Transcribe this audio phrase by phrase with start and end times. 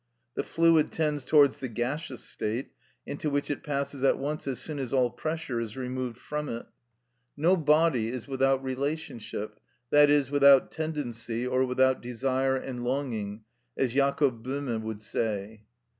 [0.33, 2.71] The fluid tends towards the gaseous state,
[3.05, 6.65] into which it passes at once as soon as all pressure is removed from it.
[7.37, 9.59] No body is without relationship,
[9.93, 13.43] i.e., without tendency or without desire and longing,
[13.77, 15.61] as Jacob Böhme would say.